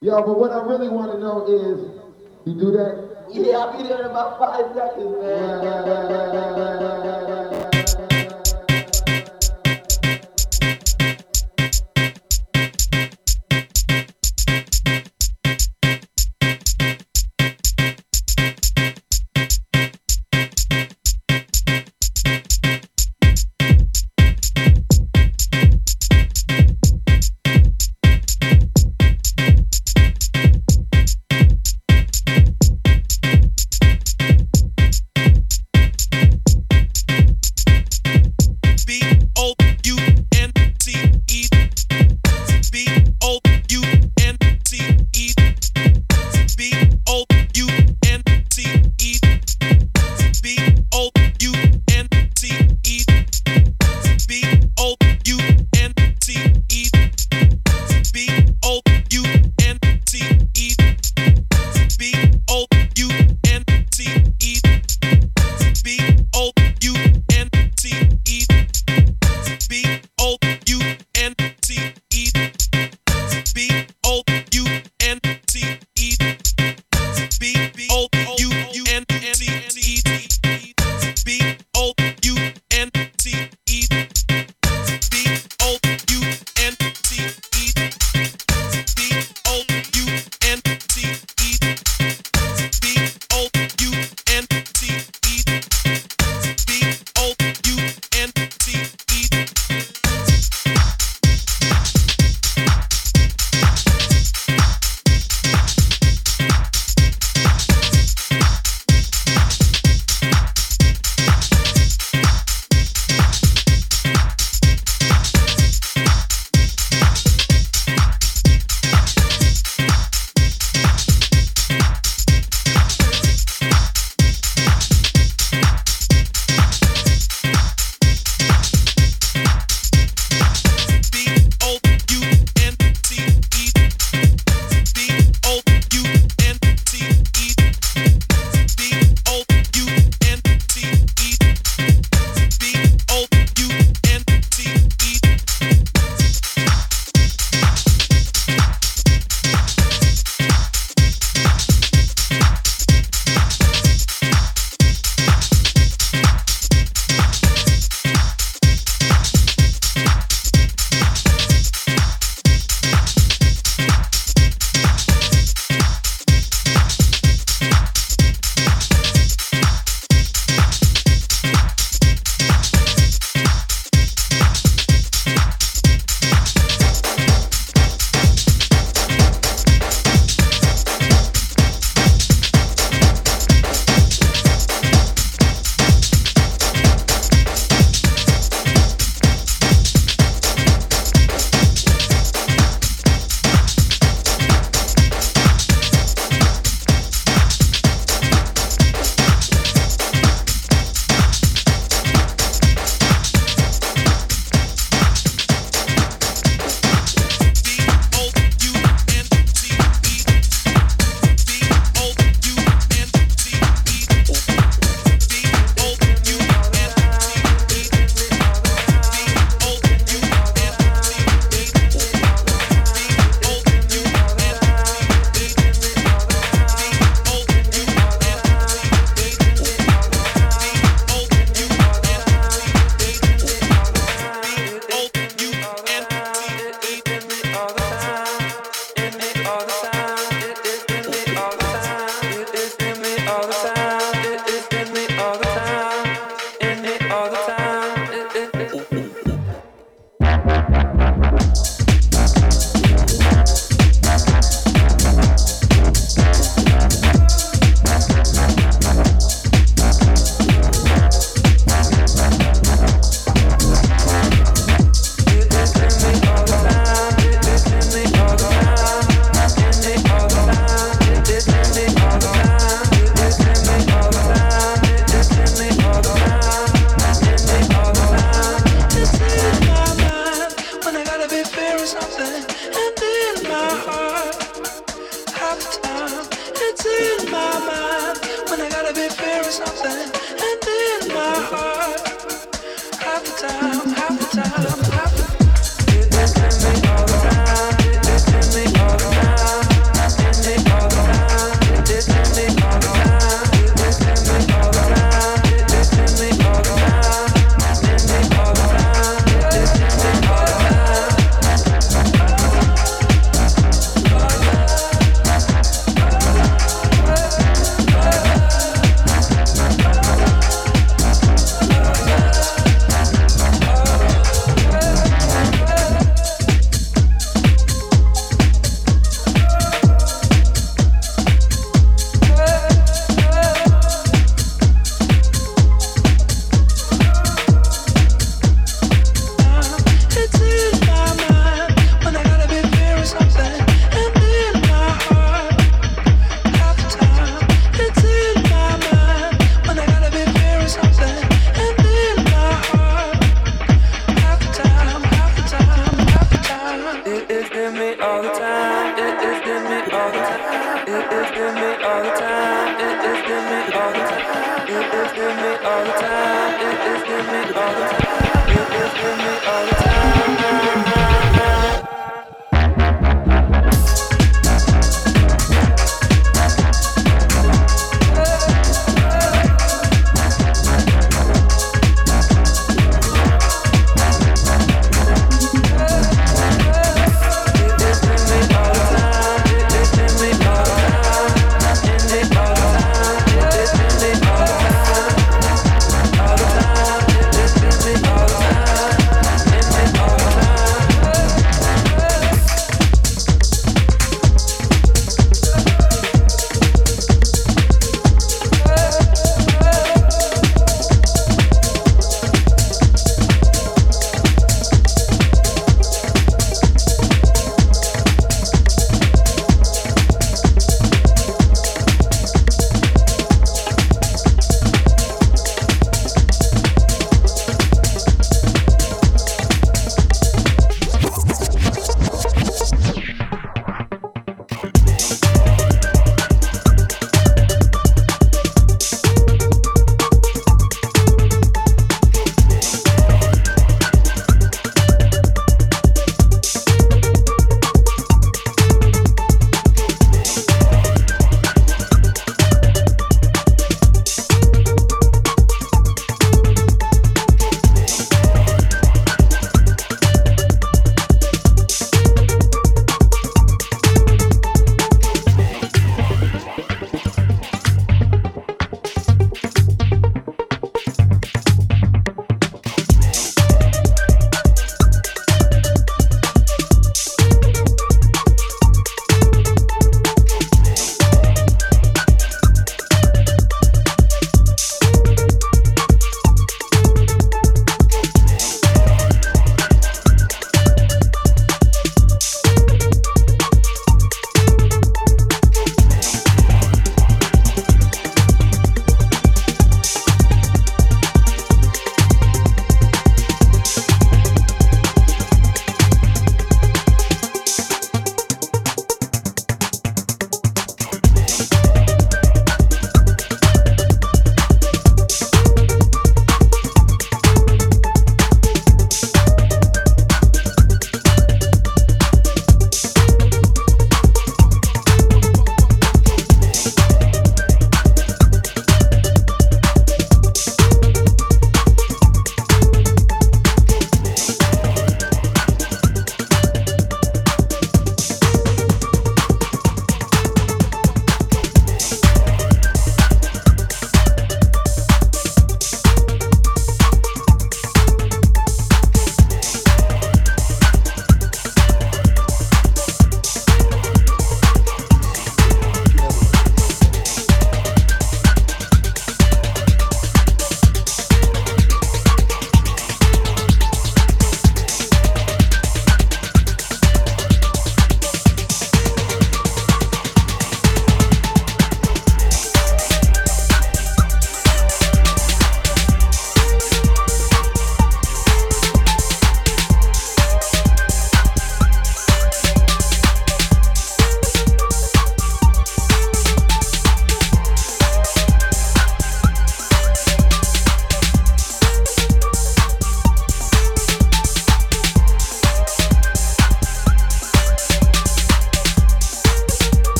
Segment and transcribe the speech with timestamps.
[0.00, 1.80] Yo, but what I really want to know is,
[2.46, 3.02] you do that?
[3.34, 7.47] Yeah, I'll be there in about five seconds, man.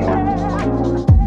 [0.00, 1.17] Yeah.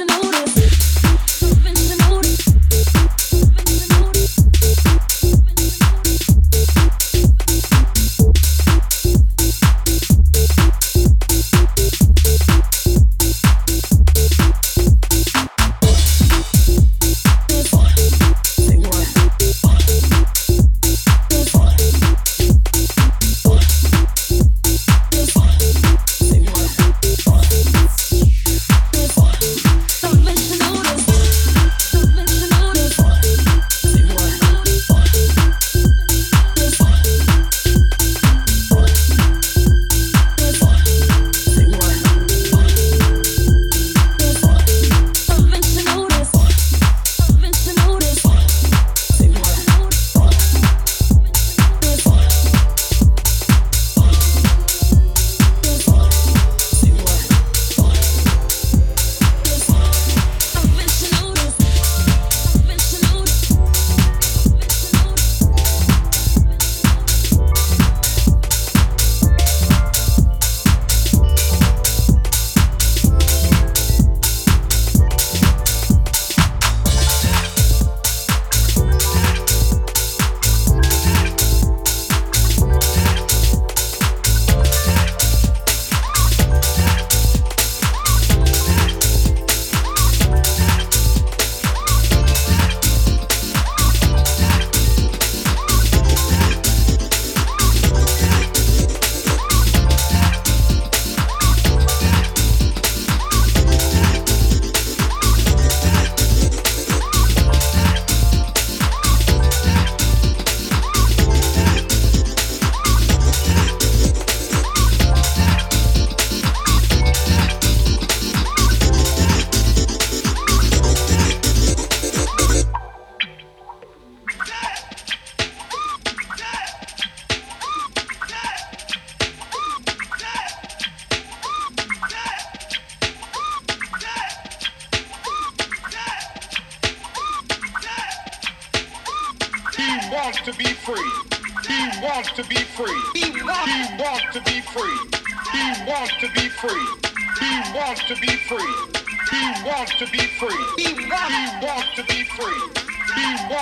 [0.00, 0.33] emotional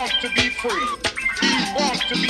[0.03, 0.89] wants to be free.
[1.41, 2.22] He wants to